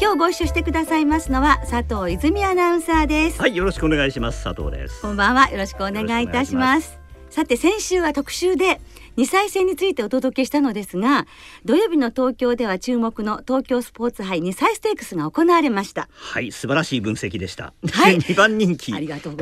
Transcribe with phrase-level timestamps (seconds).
[0.00, 3.40] 今日ご一緒してくださいますのは佐藤泉アナウンサーです。
[3.40, 4.44] はいよろしくお願いします。
[4.44, 5.02] 佐藤です。
[5.02, 5.50] こんばんは。
[5.50, 6.96] よろしくお願いいたします。
[7.30, 8.80] さて先週は特集で
[9.18, 11.26] 2歳戦についてお届けしたのですが
[11.64, 16.08] 土曜日の東京では注目の東京スポーツ杯2歳ステークスが行われました。
[16.12, 18.18] はい素晴らしい分析でした、はい。
[18.22, 18.92] 2番人気。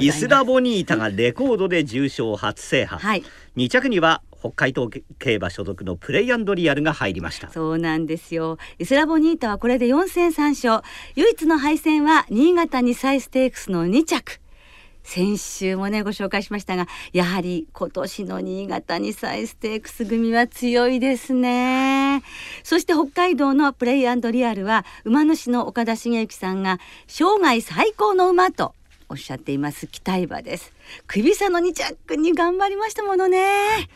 [0.01, 3.25] イスラボニータがレコードで重賞初制覇、はい。
[3.59, 7.51] 2着には北海道競馬所属のプレイアンドリアルが入りました。
[7.51, 8.57] そうなんですよ。
[8.79, 10.83] イスラボニータはこれで4戦3勝。
[11.17, 14.41] 唯一の敗戦は新潟2歳ステークスの2着
[15.07, 22.25] 先週もねご紹介しましたがやはり今年の新潟2歳ステークス組は強いですね。
[22.65, 28.75] そして北海道のプレイアンドリアルは馬主の岡田茂之さんが生涯最高の馬と
[29.09, 30.73] おっしゃっています期待馬です。
[31.07, 33.89] 首差の2着に頑張りましたものね。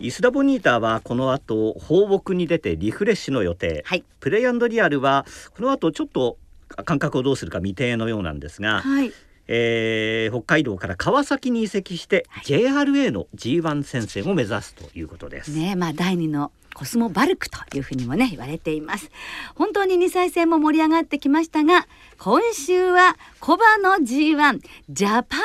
[0.00, 4.04] イスラボニータはこの後放牧に出てリフレッシュの予定、はい。
[4.18, 6.38] プレイアンドリアルはこの後ちょっと
[6.86, 9.12] 感覚をどうするか未定のようなんですが、はい
[9.46, 12.44] えー北海道から川崎に移籍して、はい。
[12.44, 15.52] JRA の G1 戦線を目指すということです。
[15.52, 19.10] ねまあ第二のコスモバルクというふうにもね言われています。
[19.54, 21.86] 本当に2歳戦も盛り上がってきましたが
[22.18, 25.40] 今週はコバの G1 ジャパンカッ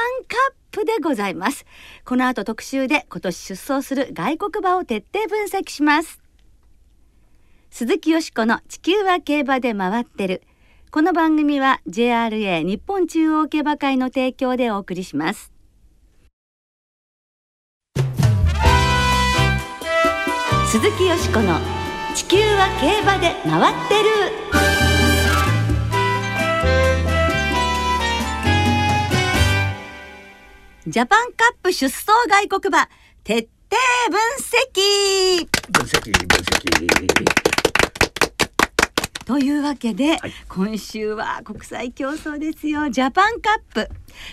[0.71, 1.65] プでございます。
[2.03, 6.19] この後特集で今年出走する外国馬を徹底分析します。
[7.69, 10.41] 鈴木よしこの地球は競馬で回ってる
[10.91, 15.51] この番組は JRA 日本中央競馬会の提供でお送りします。
[20.65, 21.59] 鈴木よしこの
[22.15, 24.09] 地球は競馬で回ってる。
[30.87, 32.89] ジャパンカップ出走外国馬
[33.23, 33.77] 徹底
[34.09, 35.47] 分析。
[35.71, 37.48] 分析分析。
[39.29, 40.33] というわけで、はい。
[40.47, 42.89] 今週は国際競争ですよ。
[42.89, 43.89] ジャパンカップ。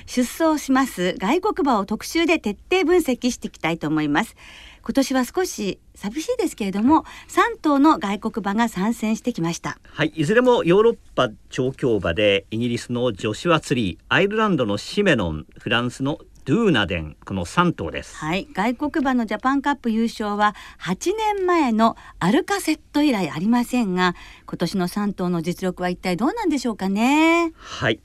[0.07, 4.35] 出走します外国馬を特集で徹底分析していきたいと思います。
[4.83, 9.77] 今年は少し寂しいですけれども3頭の外国馬が参戦してきました。
[9.83, 18.47] はい、いずれもヨーロッパ調教馬でイギリスのジョシュア・ツリーアイルランドのシメノンフランスのドゥーナデンこの3頭です、はい。
[18.53, 24.15] 外国馬のジャパンカップ優勝は8年前のアルカセット以来ありませんが
[24.47, 27.53] 今年の3頭の実力は一体どうなんでしょうかね？
[27.57, 27.99] はい、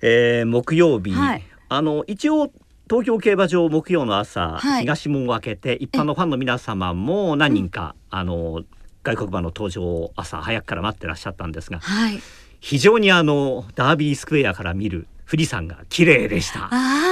[0.00, 1.42] えー木曜日、はい。
[1.68, 2.52] あの一応
[2.88, 4.82] 東京競馬場木曜の朝、はい。
[4.82, 8.62] 東門を開けて一般のファンの皆様も何人か、あの
[9.02, 12.20] 外国馬の登場を朝早くから待ってらっしゃったんですがはい。
[12.60, 16.68] 非常にあのダービースクエアから見る富士山が綺麗でした。
[16.70, 17.07] あ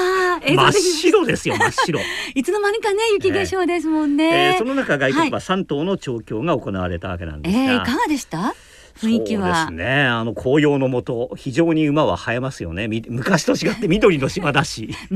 [0.54, 2.00] 真っ白ですよ真っ白、
[2.34, 4.48] いつの間にかね雪化粧ですもんね。
[4.48, 8.54] えーその中外国馬は3頭の調教が行われたわけなんですが、えーいかがでした？
[9.00, 9.66] 雰囲気は。
[9.66, 14.88] そうですねあの紅葉の下非常に馬は生えますよねみ昔と違って緑の芝だし。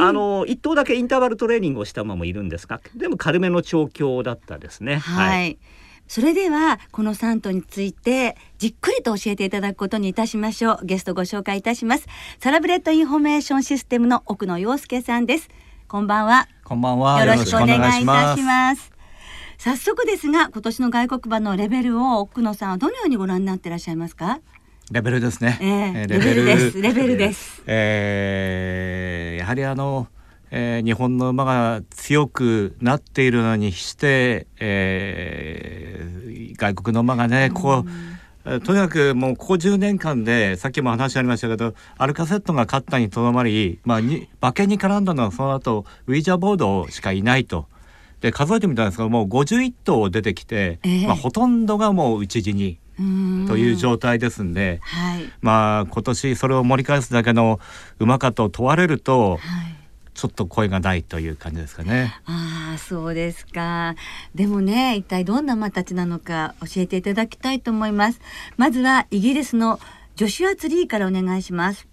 [0.00, 5.58] あの一頭だけインターバルトレーニングをした馬もいるんですがでも軽めの調教だったですねはい。
[6.08, 10.86] それではこの3頭についてじっくりと教えていただくことにいたしましょう。
[10.86, 12.06] ゲストご紹介いたします。
[12.40, 15.48] サラブレッドインフォメーションシステムの奥野陽介さんです。
[15.86, 16.48] こんばんは。
[16.64, 17.22] こんばんは。
[17.22, 18.42] よろしくお願いいたしす。
[18.42, 18.90] ます。
[19.58, 24.40] 早速ですが今年の外国馬のレベルを奥野さんはどのようにご覧になっていらっしゃいますか？
[24.90, 25.58] レベルですね。
[25.60, 26.80] ええレベルです。
[26.80, 27.62] レベルです。
[27.66, 30.08] えーやはりあの、
[30.50, 37.90] えー日本の馬が強くなっているのにして、えー外国の馬がね、こう。
[38.44, 47.66] えーとにかくもうここ10年間でさっきも話ありましたけどアルカセットが勝ったにとどまり、まあ、に馬券に絡んだのはその後ウィージャーボードしかいないと。
[48.20, 57.60] で数えてみたんですけどもう51頭出てきて、ええまあ、ほとんどがもう内地にうーんという状態ですんで、はいまあ今年それを盛り返すだけの
[57.98, 59.77] 馬かと問われるとはい
[60.18, 62.12] ちょっと声がないという感じですかね。
[62.26, 63.94] ああそうですか。
[64.34, 68.20] でもね一体どんな馬たちなのか教えていただきたいと思います。
[68.56, 69.78] まずはイギリスの
[70.16, 71.86] ジョシュア・ツリーからお願いします。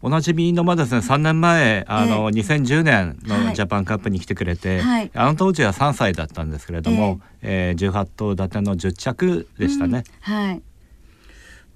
[0.00, 3.44] おなじみの馬ですね3年前あの、え2010年はい。
[3.48, 5.10] のジャパンカップに来てくれて、はい。
[5.12, 10.04] あの当時は3歳だったんですけれども、えー18頭立ての10着でしたね。
[10.26, 10.34] うん。
[10.34, 10.62] はい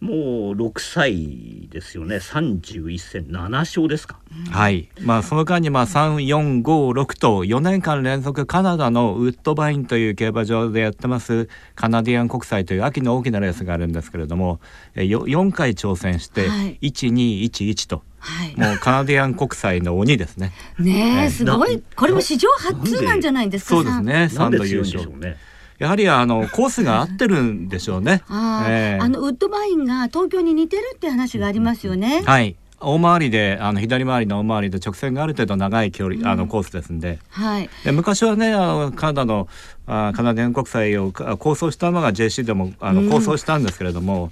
[0.01, 0.17] もう
[0.53, 2.17] 6歳ですよね。
[2.17, 4.89] 31戦7勝ですか、はい。
[5.01, 14.61] まあその間にまあ3456と4年間連続カナダのウッドバインという競馬場でやってますカナディアン国際という秋の大きなレースがあるんですけれども
[14.95, 16.79] えよ4回挑戦してはい。
[16.81, 18.57] 1211と、はい。
[18.57, 20.53] もうカナディアン国際の鬼ですね。
[20.79, 21.83] ねえ、ねすごい。
[21.97, 23.75] これも史上初なんじゃないですか。
[23.75, 24.13] そうですね。
[24.13, 25.37] なん3度優で強いんでしょ勝うね
[25.79, 28.23] やはりあのコースが合ってるんでしょうね。
[28.29, 32.23] ああ、ええあのウッドバインが東京に似てるって話がありますよね。
[32.25, 37.71] はい大回りであの左回りの大回りで直線がある程度長い距離、あのコースですんではい。
[37.85, 39.49] で昔はねあのカナダの
[39.87, 44.31] あカナディアン国際をあ構想したのが JC でもあの構想したんですけれども、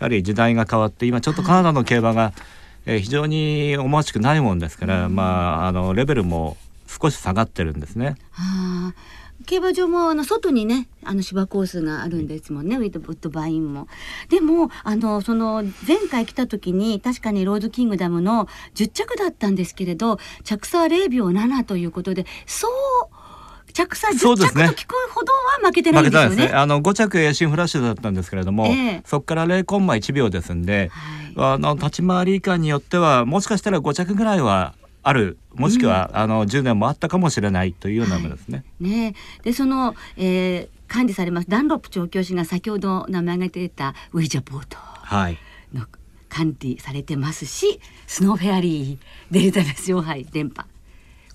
[0.00, 2.32] やはり時代が変わって今ちょっとカナダの競馬が、
[2.86, 6.56] えー非常に思わしくないもんですから、まああのレベルも
[6.86, 8.16] 少し下がってるんですね。
[8.34, 9.23] ああ。
[9.44, 13.88] 競馬場もあの外にねあの芝コースがあるんですもんね、ウィッドウッドバインも。
[14.28, 23.24] でもあのその前回来た時に確かにローズキングダムの10着だったんですけれど着差は0秒7ということでそう
[23.74, 26.52] 着差10着と聞くほどは負けてない負んですよね。
[26.54, 29.02] あの5着エーシンフラッシュだったんですけれども、ええ。
[29.04, 30.90] そこから0コンマ1秒ですんで、
[31.36, 31.54] はい。
[31.54, 34.74] あの立ち回り以下によってはもしかしたら5着ぐらいは
[35.04, 38.64] あるもしくは、あの10年もあったかもしれないというようなものですね。
[38.80, 39.14] ね。
[39.42, 45.38] でその、えー管理されますダンロップ調教師が先ほど名前が出たウィジャポートはい。
[45.72, 45.86] の
[46.28, 48.98] 管理されてますしスノーフェアリー
[49.30, 50.68] デルタベス勝敗連覇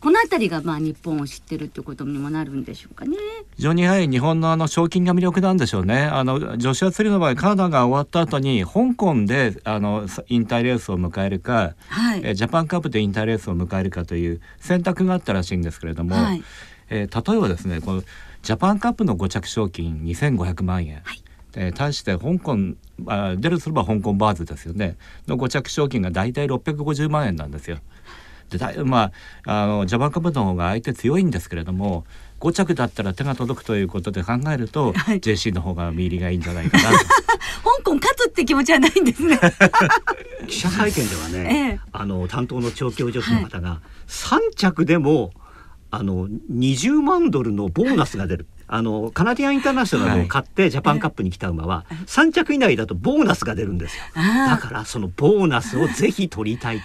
[0.02, 3.18] この辺りがまあ日本を知ってるってことにもなるんでしょうかね。
[3.58, 6.04] 非常にやはり日本のあの賞金が魅力なんでしょうね。
[6.04, 16.44] あの女子アスリートの場合カナダが終わった後に香港であの引退レースを迎えるか、はいえージャパンカップで引退レースを迎えるかという選択があったらしいんですけれども、はい
[16.90, 18.04] えー例えばですねこの
[18.42, 21.22] ジャパンカップの5着賞金2500万円、はい
[21.56, 22.58] えー対して香港
[23.08, 24.96] あ出るとすれば香港バーズですよね
[25.28, 27.80] の5着賞金が大体650万円なんですよ。
[28.50, 29.12] でだいま
[29.46, 32.06] ああのジャパンカップの方が相手強いんですけれども
[32.40, 37.06] 5着だったら手が届くということで考えると、はい JC の方が見入りがいいんじゃないかなと。
[37.80, 39.40] 香港勝つって気持ちはないんですね。
[40.48, 45.32] 記者会見ではね、ええあの担当の調教助手の方が3着でも
[45.92, 48.48] あの20万ドルのボーナスが出る。
[48.72, 54.04] あのカナディアンインターナショナルを買ってジャパンカップに来た馬は3着以内だとボーナスが出るんですよ。
[54.16, 56.82] だあからそのボーナスをぜひ取りたい。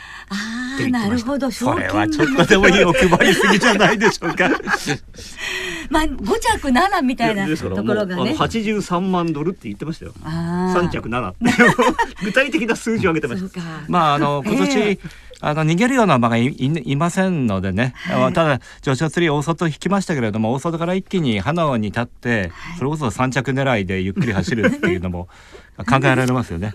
[0.75, 1.27] って言ってました。
[1.27, 1.51] なるほど。
[1.51, 4.49] それはちょっとでもいいお配りすぎじゃないでしょうか。
[5.91, 8.35] まあ5着7みたいなところがね。
[8.37, 10.13] 83万ドルって言ってましたよ。
[10.25, 11.35] あ3着7
[12.25, 13.61] 具体的な数字を挙げてました。
[13.89, 14.99] まああの今年、ええ
[15.41, 18.33] あの逃げるような馬がいいいませんのでね、はい。
[18.33, 22.79] ただ女子アスリート大外引きましたけれども大外から一気に花尾に立って、はい。
[22.79, 25.29] それこそ三着狙いでゆっくり走るっていうのも
[25.77, 26.73] 考えられますよね。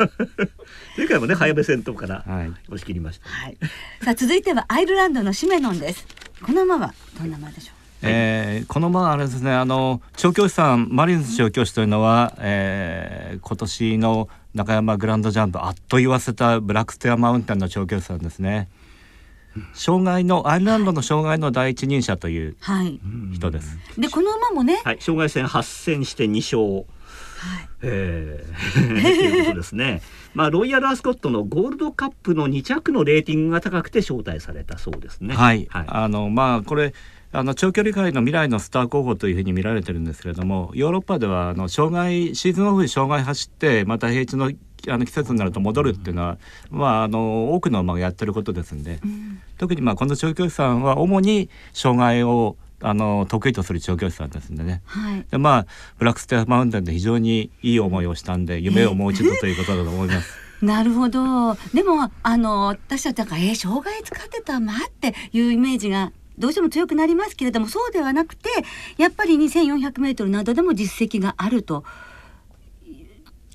[0.97, 3.29] 前回もね早め戦闘からはい押し切りました。
[3.29, 3.57] はい。
[4.03, 6.05] さあ続いてはアイルランドのシメノンです。
[6.43, 18.67] この馬はどんな馬でしょえーこの馬はあれですねあの調教師さんマリンズ調教師というのは、えー今年の中山グランドジャンプあっと言わせたブラックステアマウンテンの調教師さんですね。
[19.73, 22.57] 障害のアイルランドの障害の第一人者というう。
[22.59, 22.99] はい。
[23.33, 23.77] 人です。
[23.97, 24.81] でこの馬もね。
[24.83, 26.98] はい、障害戦8戦して2勝。
[27.39, 27.69] はい。
[27.81, 30.01] えー、 ということですね。
[30.33, 35.35] まあロイヤルアスコットのゴールドカップの2着のレーティングが高くて招待されたそうですね。
[35.35, 35.85] はい、はい。
[35.87, 36.93] あのまあこれ
[37.31, 44.51] あの長距離界の未来のスター候補というふうに見られてるんですけれどもヨーロッパではあの障害シーズンオフで障害走ってまた平地の
[44.87, 46.37] あの季節になると戻るっていうのは、
[46.71, 54.81] まああの多くの馬がやってることですんで、うん特にまあこの調教師さんは主に障害をあの得意とする調教師さんですんでね。
[54.85, 55.25] はい。
[55.29, 55.65] でまあ
[55.97, 60.33] ブラックステアマウンテンで非常にいい思いをしたんで夢をもう一度ということだと思います。
[60.61, 61.55] なるほど。
[61.73, 68.49] でもあの私たちなんかえー、障害使ってた馬っていうイメージがどうしても強くなりますけれどもそうではなくて
[68.97, 71.83] やっぱり2400メートルなどでも実績があると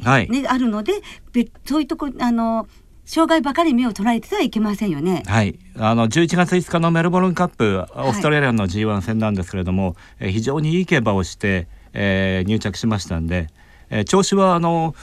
[0.02, 0.92] はい、ねあるので
[1.32, 2.66] べそういうとこあの
[3.06, 5.22] 障害ばかり目を捉えててはいけませんよね。
[5.26, 13.48] はい、あの11月5日のメルボルンカップ、オーストラリアの G1 戦なんですけれども、えー非常にいい競馬をして、えー入着しましたんで、
[13.90, 14.94] えー調子はあの、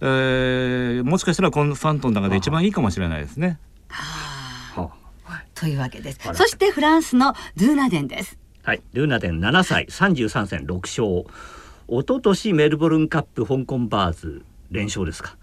[0.00, 3.58] えーもしかしたらこの3頭の中で一番いいかもしれないですね。
[3.88, 4.90] は
[5.54, 8.38] というわけですそしてフランスのドゥーナデンです。
[8.62, 11.26] はい、ルーナデン7歳33戦6勝。
[11.86, 15.36] 一昨年メルボルンカップ香港バーズ連勝ですか。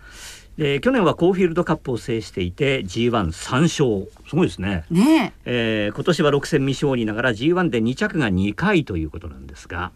[0.58, 4.86] で去年はコーフィールドカップを制していて G13 勝すごいですね。
[4.90, 9.92] ねえー今年は6戦未勝利ながら G1 で2着が2回ということなんですが、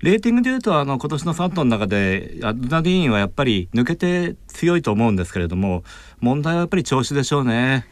[0.00, 5.82] レーティングでいうとあの今年の3頭の中でアドナディーンはやっぱり抜けて強いと思うんですけれども
[6.20, 7.86] 問題はやっぱり調子でしょうね。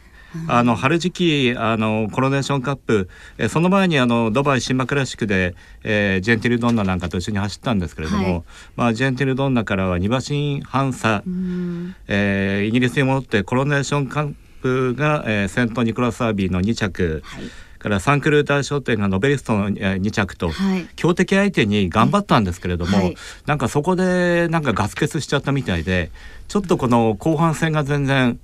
[0.47, 8.43] あの春時期あのコロネーションカップえその前にあのドバイシンマクラシックで、えー、ジェンティルドンナなんかと一緒に走ったんですけれども、はい、
[8.75, 11.23] まあ、ジェンティルドンナからは2馬身半差、
[12.07, 17.21] えー、イギリスに戻ってコロネーションカップが、えー、先頭ニコラス・アービーの2着。
[17.25, 17.43] はい。
[17.83, 26.09] からサンクルーター商店がノベリストの2着と、はい、強敵相手に頑張ったんですけれども、はい、なんかそこでなんかガス欠しちゃったみたいで
[26.47, 28.39] ちょっとこの後半戦が全然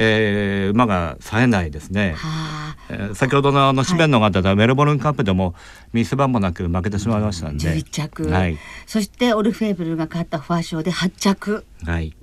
[0.00, 2.14] えー、馬が冴えないですね。
[2.88, 5.56] えー、先ほどのあの紙面の方ではメルボルンカップでも
[5.92, 7.68] ミス番もなく負けてしまいましたんで。
[7.68, 11.64] 11着、はい、そしてオルフェーブルが勝ったファーショーで8着。
[11.84, 12.14] はい。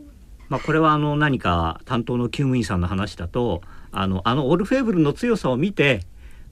[0.47, 6.01] まあこれはあの何か担当の厩務員さんの話だとあのあのオルフェーブルの強さを見て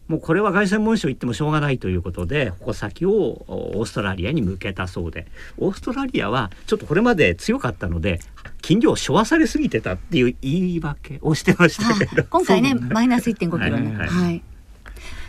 [0.08, 3.12] もうこれは凱旋門賞行ってもしょうがないということで矛先を
[3.48, 5.28] オーストラリアに向けたそうで。
[5.58, 8.20] オーストラリアはちょっとこれまで強かったので
[8.62, 12.24] 金量をしょわされすぎてたっていう言い訳をしてましたけど。
[12.30, 14.44] 今回ねマイナス1.5キロね、はい、はい、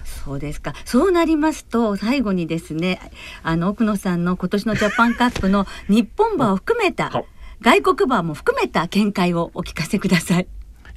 [0.05, 0.75] そうですか。
[0.85, 3.01] そうなりますと最後にですね
[3.43, 7.13] あの奥野さんの今年のジャパンカップの日本馬を含めた
[7.61, 10.49] 外国馬も含めた見解をお聞かせください。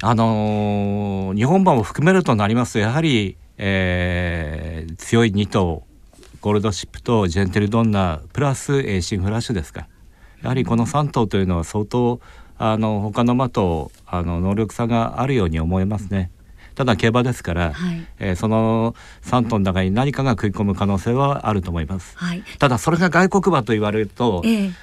[0.01, 5.83] あのー、日本馬を含めるとなりますとやはりえー、強い2頭
[6.41, 9.87] ゴールドシップとジェンテルドンナプラスエーシンフラッシュですか
[10.41, 12.19] やはりこの3頭というのは相当
[12.57, 16.31] あの他の馬とあの能力差があるように思えますね。
[16.75, 22.15] ただ競馬ですから、はい、えー、その3頭の中に何かが食い込む可能性はあると思います。
[22.17, 24.73] はい、ただそれが外国馬と言われると、えー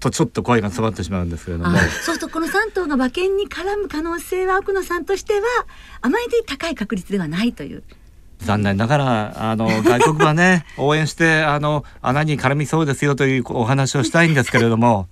[0.00, 5.40] とちょっと声が詰まってしまうんですけれどもそうするとこの3頭が馬券に絡む可能性は奥野さんとしては
[6.02, 7.82] あまり高い確率ではないという。
[8.38, 15.08] 残念ながらあの 外国はね応援してあの穴に絡みそうですよというお話をしたいんですけれども、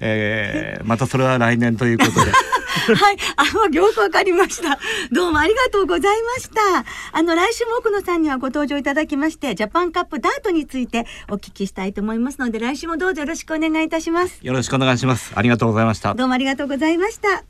[0.00, 2.32] えー、またそれは来年ということで。
[2.68, 4.78] はい、あ、もうよくわかりました。
[5.10, 6.84] どうもありがとうございました。
[7.12, 14.38] あの、来週も奥野さんにはご登場いただきまして、ジャパンカップダートについてお聞きしたいと思いますので、来週もどうぞよろしくお願いいたします。
[14.42, 15.32] よろしくお願いします。
[15.34, 16.14] ありがとうございました。
[16.14, 17.44] どうもありがとうございました。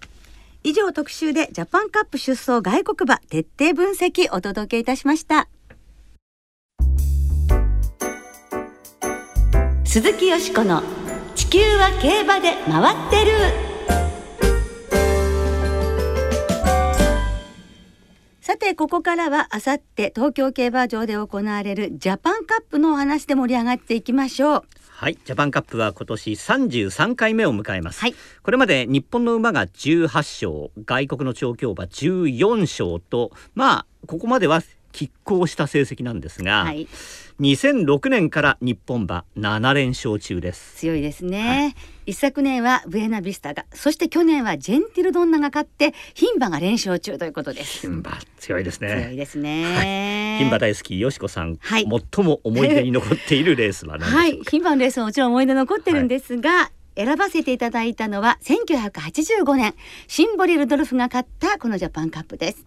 [0.65, 5.49] 以上特集でジャパンカップ出走外国馬徹底分析お届けいたしました。
[9.85, 10.83] 鈴木よしこの
[11.35, 13.68] 地球は競馬で回ってる。
[18.49, 24.65] さてここからはあさって東京競馬場で行われるジャパンカップのお話で盛り上がっていきましょう。
[24.89, 25.19] はい。
[25.23, 36.89] ジャパンカップは今年33回目を迎えます、はい、これまで日本の馬が18勝外国の調教馬14勝とまあここまでは拮抗した成績なんですが、はい、
[37.41, 40.77] 2006年から日本馬7連勝中です。
[40.77, 47.87] 強いですね、はい、一昨年はブエナビスタがそして去年はジェンティルドンナが勝って牝馬が連勝中ということです。
[47.87, 48.89] 牝馬強いですね。
[48.89, 54.39] 強いですね、牝、馬大好きよしこさん、はい、最も思い出に残っているレースは何 はい。
[54.41, 59.75] 牝馬のレースはもちろん思い出残ってるんですが、選ばせていただいたのは1985年
[60.09, 62.67] シンボリ・ルドルフが勝ったこのジャパンカップです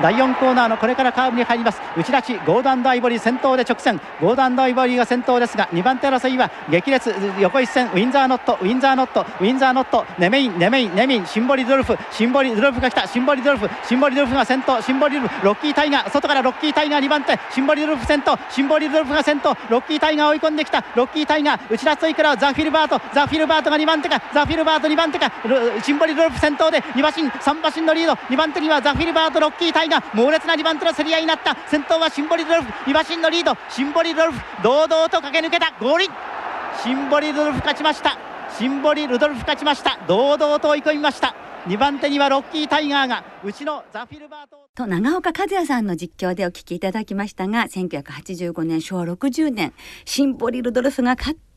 [0.00, 1.80] 第4コーナーのこれからカーブに入ります。
[1.96, 4.00] 内ラチゴールドアンドアイボリー先頭で直線。
[4.20, 13.06] ゴールドアンドアイボリーが先頭ですが2番手争いは激烈横一線ウィンザーノットウィンザーノットウィンザーノットネメインネメインネメインシンボリルドルフシンボリルドルフが来た。
[13.06, 14.80] シンボリルドルフシンボリルドルフが先頭。
[14.80, 17.38] シンボリルドルフロッキータイガー外からロッキータイガー2番手。
[17.50, 18.38] シンボリルドルフ先頭。
[18.50, 19.56] シンボリルドルフが先頭。
[19.68, 20.82] ロッキータイガー追い込んできた。
[20.96, 23.00] ロッキータイガー内ラチからザ・フィルバート。
[23.12, 24.22] ザ・フィルバートが2番手か。
[24.32, 25.30] ザ・フィルバート2番手か。
[25.82, 28.14] シンボリドルフ先頭で2馬身3馬身のリード。
[28.14, 29.81] 2番手にはザ・フィルバートロッキータイガー。
[30.14, 31.56] 猛烈な2番手の競り合いになった。
[31.68, 33.56] 先頭はシンボリドルフ2馬身のリード。
[33.70, 35.72] シンボリドルフ堂々と駆け抜けた。
[35.80, 36.08] 合輪
[36.82, 38.18] シンボリドルフ勝ちました。
[38.58, 39.98] シンボリルドルフ勝ちました。
[40.06, 41.34] 堂々と追い込みました。
[41.66, 44.68] 2番手にはロッキータイガーがうちのザ・フィルバート。
[44.74, 49.74] と長岡和也さんの実況でお聞きいただきましたが1985年昭和60年
[50.06, 51.51] シンボリルドルフが勝って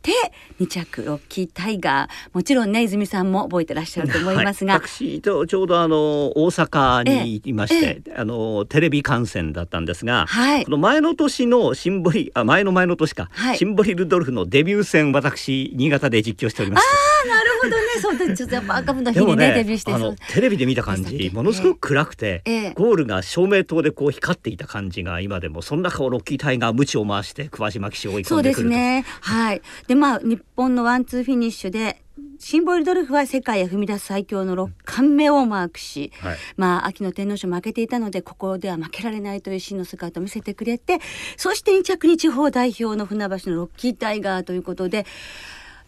[0.59, 2.09] 2着ロッキータイガー。
[2.33, 5.97] もちろんね泉さんも覚えてらっしゃると思いますが、はい、私とちょうどあの
[6.35, 17.14] 大阪にいまして、あのテレビ観戦だったんですが、はい、この前の年のシンボリあ前の前の年か、はい、シンボリルドルフのデビュー戦私新潟で実況しておりましあなる
[17.61, 17.83] ほどね。
[18.01, 28.33] そうでちょっとやっぱ赤部の日にね、ね、デビューしてあのテレビで見た感じものすごく暗くて、えー、ゴールが照明灯でこう光っていた感じが今でもその中をロッキータイガー鞭を回して桑島騎手を追い込んでくると。
[28.33, 29.05] そうですね。
[29.21, 29.61] はい。
[29.87, 32.01] でまあ日本のワンツーフィニッシュで
[32.39, 36.37] シンボリルドルフは世界へ踏み出す最強の6冠目をマークし、はい。
[36.57, 40.99] まあ秋の天皇賞負けていたのでここでは負けられないという真の姿を見せてくれて
[41.37, 45.05] そして2着に地方代表の船橋のロッキータイガーということで。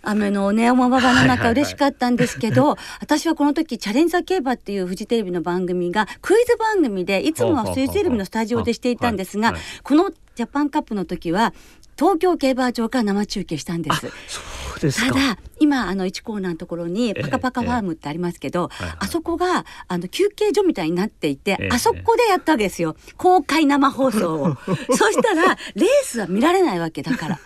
[0.10, 11.54] 雨のねおまばばの中嬉しかったんですけど、 私はこの時「チャレンジャー競馬」っていうフジテレビの番組がクイズ番組でいつもはフジテレビのスタジオでしていたんですがこのジャパンカップの時は
[11.98, 14.02] 東京競馬場から生中継したんです。
[14.28, 14.42] そ
[14.78, 15.14] うですか。
[15.14, 18.84] ただ今あの1コーナーのところにパカパカファームってありますけど、ええ。
[18.84, 18.98] はいはい。
[19.02, 21.70] あそこがあの休憩所みたいになっていて、ええ。
[21.72, 22.96] あそこでやったわけですよ。
[23.18, 24.56] 公開生放送を。
[24.96, 27.40] そしたらレースは見られないわけだから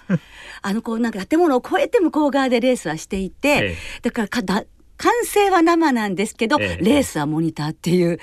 [0.62, 3.76] あのこうなんか建物を越えて向こう側でレースはしていて、ええ。
[4.04, 4.64] だからかだ
[5.02, 6.84] 完成は生なんですけど、ええ。
[6.84, 8.20] レースはモニターっていう。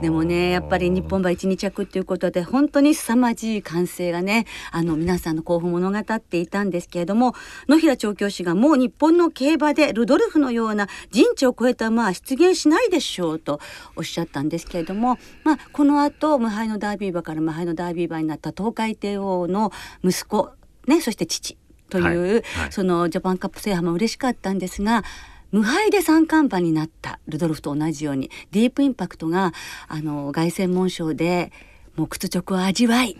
[0.00, 7.34] でもねやっぱり日本馬一二着っていうことで本当に凄まじい完成がねあの皆さんの興奮を物語っていたんですけれども
[7.68, 13.60] 野平調教師がもう日本の競馬でルドルフのような人知を超えた馬は出現しないでしょうと
[13.96, 19.72] おっしゃったんですけれども、まあ、この後無敗のダービー馬から無敗のダービー馬になった東海帝王の
[20.04, 20.50] 息子、
[20.86, 21.58] ね、そして父
[21.90, 25.02] という、はいはいそのジャパンカップ制覇も嬉しかったんですが
[25.50, 29.52] 無敗で三冠馬になったルドルフと同じようにディープインパクトが
[29.88, 31.52] あの凱旋門賞で
[31.96, 33.16] もう屈辱を味わい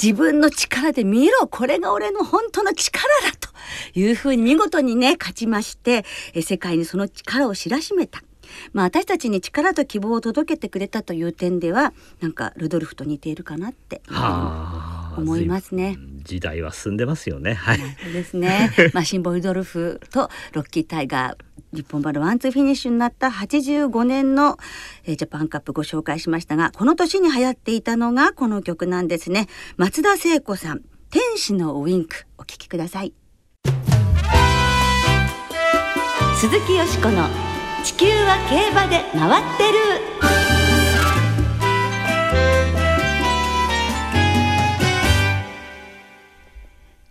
[0.00, 3.48] 自分の力で見ろこれが俺の本当の力だと
[3.98, 8.22] いうふうに見事にね勝ちましてえ世界にその力を知らしめた。
[8.72, 15.96] まあ、私たちに力と希望を届けてくれたという点ではなんかルドルフと似ているかなってはあ思いますね。
[16.22, 18.70] 時代は進んでますよねはいそうですね。
[18.94, 24.58] まあシンボリルドルフとロッキータイガー日本馬のワンツーフィニッシュになった85年の、
[25.04, 33.12] えージャパンカップご紹介しましたがこの年に流行っていたのがこの曲なんですね松田聖子さん天使のウインクお聞きください
[36.36, 37.53] 鈴木淑子の
[37.84, 39.78] 地球は競馬で回ってる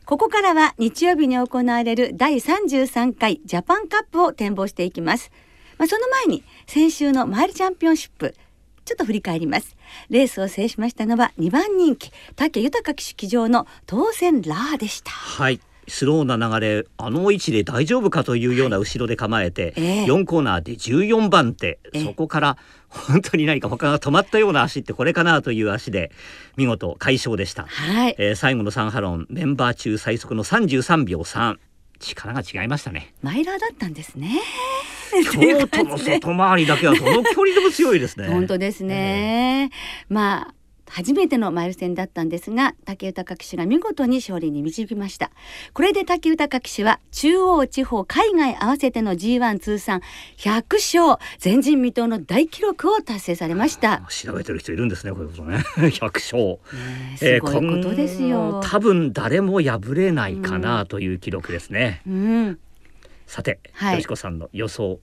[0.06, 5.32] ここからは日曜日に行われる第33回ジャパンカップを展望していきます。
[5.78, 8.34] まあ、その前に先週のマイルチャンピオンシップ
[8.84, 9.78] ちょっと振り返ります。
[10.10, 15.12] レースを制しましたのは2番人気武豊騎手騎乗の当選ラーでした。
[15.12, 20.06] はいスローな流れあの位置で大丈夫かというような後ろで構えて、ええ。
[20.06, 22.04] 4コーナーで14番手、ええ。
[22.04, 22.58] そこから
[22.90, 26.12] 本当に何か他が止まったような足ってこれかなという足で
[26.58, 28.16] 見事快勝でした、はい。
[28.18, 31.58] えー最後のサンハロンメンバー中最速の33秒3
[32.00, 33.14] 力が違いましたね。
[33.22, 34.42] マイラーだったんですね。
[35.32, 38.28] 京都の外回りだけはどの距離でも強いですね。
[38.34, 39.70] 本当ですね。
[40.10, 40.54] まあ
[40.90, 45.32] 初めてのマイル戦だったんですが武豊騎手が見事に勝利に導きました。
[45.74, 50.02] これで武豊騎手は中央地方海外合わせての G1 通算
[50.38, 55.58] 100勝前人未到の大記録を達成されました、調べてる人いるんですねこういうことね。
[55.78, 56.44] 100勝。
[56.44, 62.60] ねえすごいことですよ、こん多分誰も破れないかなという記録ですね、うん。
[63.26, 63.96] さて、はい。
[63.96, 65.00] よしこさんの予想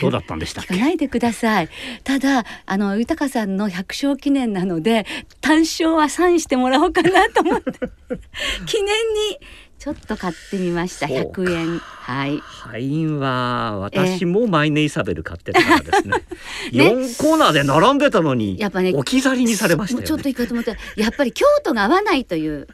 [0.00, 0.76] どうだったんでしたっけ？
[0.76, 1.68] ないでください。
[2.04, 5.06] ただあの豊さんの100勝記念なので
[5.40, 7.72] 単勝はサインしてもらおうかなと思って。
[8.66, 8.86] 記念
[9.30, 9.38] に
[9.78, 11.08] ちょっと買ってみました。
[11.08, 11.78] そうか100円。
[11.78, 12.38] はい。
[12.38, 16.16] 敗因は私もマイネイサベル買ってたからですね。
[16.70, 20.06] 四コーナーで並んでたのにやっぱね置き去りにされましたよね。
[20.06, 22.66] ちょっといいかと思ったらやっぱり京都が合わないという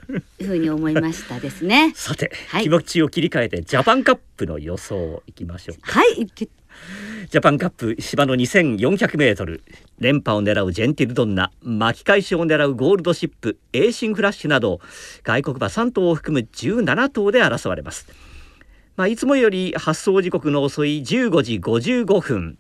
[0.43, 1.93] ふうに思いましたですね。
[1.95, 2.65] さて、はい。
[2.65, 6.49] 気持ちを切り替えてジャパンカップの予想いきましょうはいき
[7.31, 9.63] ジャパンカップ芝の2400メートル。
[9.99, 11.51] 連覇を狙うジェンティルドンナ。
[11.63, 14.81] 巻き返しを狙うゴールドシップエーシンフラッシュなど。
[15.25, 18.07] 外国馬3頭を含む17頭で争われます、
[18.97, 22.59] まあ、いつもより発送時刻の遅い15時55分。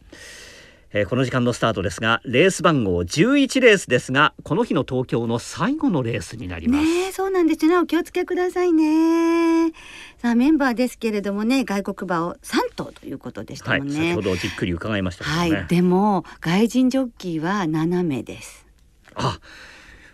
[0.92, 7.64] えーこの時間のスタートですがレース番号11レースですがこの日の東京の最後のレースになります、ねえそうなんです。
[7.64, 9.72] よねお気をつけくださいね。
[10.18, 13.94] さあメンバーですけれどもね外国馬を3頭ということでしたはい、もんね。
[13.94, 18.66] 先ほどじっくり伺いましたけどね、はい、でも外人ジョッキーは斜めです。
[19.14, 19.38] あ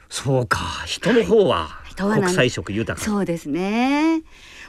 [0.09, 0.59] そうか。
[0.87, 3.05] 人の方は国際色豊か。
[3.05, 4.23] そうですね。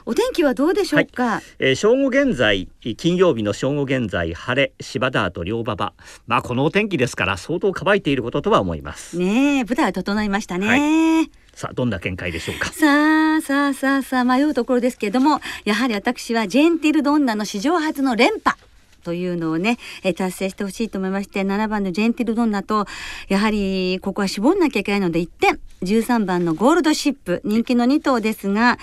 [0.06, 1.40] お天気はどうでしょうか？
[1.58, 5.94] えー正午現在金曜日の正午現在晴れ芝ダート両馬場。
[6.26, 11.30] まあこのお天気ですから相当乾いていることとは思います、ねえ、舞台は整いましたね。
[11.54, 12.70] さあどんな見解でしょうか？
[12.72, 18.58] さあさあさあさあ迷うところですけれどもやはり私はジェンティルドンナの史上初の連覇。
[19.04, 22.86] というのをね、えー達成してほしいと思いまして7番のジェンティルドンナと
[23.28, 28.78] やはりここは絞んなきゃいけないので1点13番のゴールドシップ人気の2頭ですが、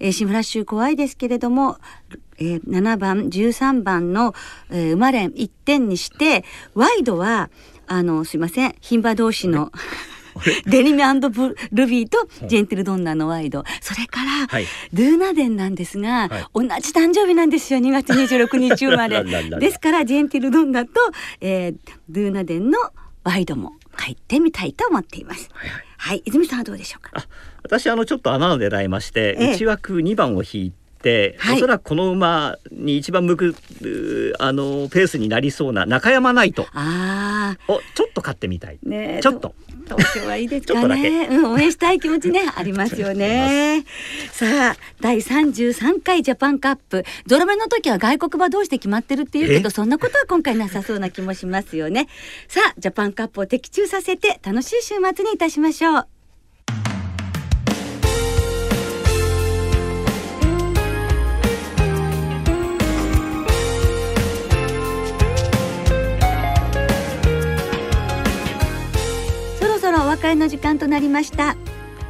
[0.00, 1.78] えーシンフラッシュ怖いですけれども
[2.38, 4.34] えー、7番13番の、
[4.70, 7.50] えー、馬連1点にしてワイドは
[7.86, 9.70] あのすいません牝馬同士の
[10.66, 13.62] デニメブルビーとジェンティルドンナのワイド。
[13.80, 19.22] それから、はい、ドゥーナデンなんですが、はい、同じ誕生日なんですよ2月26日生まれ。
[19.60, 20.90] ですからジェンティルドンナと、
[21.40, 21.76] えー、
[22.08, 22.78] ドゥーナデンの
[23.22, 25.50] ワイドも入ってみたいと思っています。
[25.52, 27.26] はい、はいはい、泉さんはどうでしょうか？
[27.62, 30.83] 私あのちょっと穴を狙いまして、ええ、内枠2番を引いて。
[31.38, 33.54] はい、おそらくこの馬に一番向く
[34.38, 36.66] あのペースになりそうな中山ナイトを
[37.94, 41.28] ちょっと買ってみたい、ね、ちょっと東京はいいですかね。
[41.30, 43.84] うん、応援したい気持ちね、ありますよね。
[44.32, 47.04] さあ、第三十三回ジャパンカップ。
[47.26, 52.08] ゾロ目の時は外国馬同士で決まってるっていうけど、そんなことは今回なさそうな気もしますよね。
[52.48, 56.13] さあ、ジャパンカップを的中させて楽しい週末にいたしましょう。
[70.24, 71.54] 別れの時間となりました。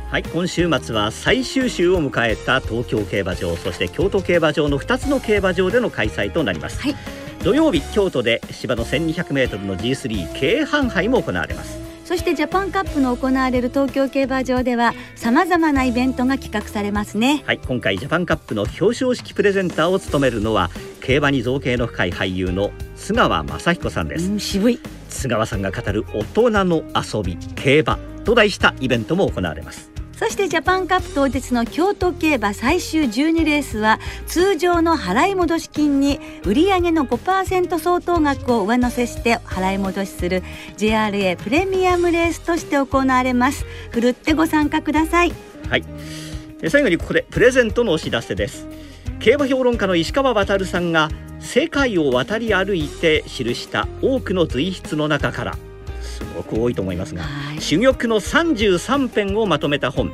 [0.09, 6.95] はい今週末は最終週を迎えた東京競馬場そして京都競馬場の2つの競馬場での開催となります、はい、
[7.43, 11.83] 土曜日京都で芝の 1200m の G3 京阪杯も行われます。
[12.05, 17.43] そしてジャパンカップの行われる東京競馬場ではさまざまなイベントが企画されますね。
[17.47, 24.79] はい今回ジャパンカップの表彰式プレゼンターを務めるのは競馬に造形の深い俳優の津川雅彦さんです、うん、渋い
[25.15, 29.91] 津川さんが語る大人の遊び競馬と題したイベントも行われます。
[30.17, 40.45] そしてジャパンカップ当日の京都競馬最終12レースは通常の払い戻し金に売上の5%相当額を上乗せして払い戻しする
[40.77, 43.67] JRA プレミアムレースとして行われます。
[43.91, 45.33] ふるってご参加ください。
[45.69, 45.85] はい。
[46.71, 48.67] 最後にここでプレゼントのお知らせです
[49.21, 51.09] 競馬評論家の石川渉さんが
[51.41, 55.57] 世界を渡り歩いて記した多くの随筆の中から
[56.01, 57.25] すごく多いと思いますが、
[57.61, 60.13] 珠玉の33編をまとめた本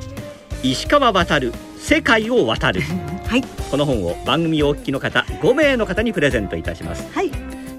[0.63, 1.39] 石川渡
[1.77, 2.81] 世界を渡る、
[3.27, 7.31] はい、この本を番組をお聞きの方5名の方にプレゼントいたします、はい。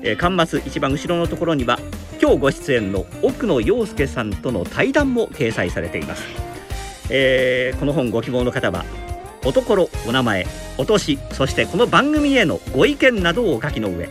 [0.03, 1.79] えー、巻末一番後ろのところには
[2.21, 6.25] 今日ご出演の奥野陽介さんとの対談も掲載されています、
[7.09, 8.85] えー、この本ご希望の方は
[9.45, 10.47] おところお名前
[10.79, 14.09] お年そしてこの番組へのご意見などをお書きの上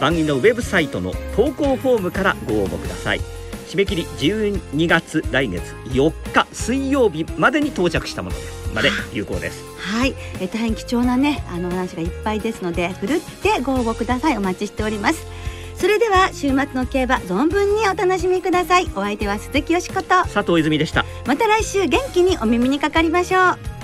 [0.00, 3.20] 番組のウェブサイトの投稿フォームからご応募ください。
[3.68, 8.36] 締め切り12月来月4日水曜日までに到着したもの
[8.74, 9.64] まで有効です。
[9.78, 10.14] はい。
[10.40, 14.36] え大変貴重なねあの話がいっぱいですのでふるってご応募ください。
[14.36, 15.26] お待ちしております。
[15.76, 18.84] それでは週末の競馬存分にお楽しみください。
[18.94, 20.08] お相手は鈴木よしこと。
[20.08, 21.04] 佐藤泉でした。
[21.26, 23.83] また来週元気にお耳にかかりましょう